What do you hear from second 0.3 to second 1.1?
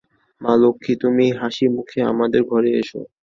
মা লক্ষ্মী,